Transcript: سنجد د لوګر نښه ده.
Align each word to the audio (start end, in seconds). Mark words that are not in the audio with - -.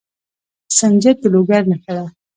سنجد 0.77 1.15
د 1.21 1.23
لوګر 1.33 1.63
نښه 1.71 1.91
ده. 1.97 2.05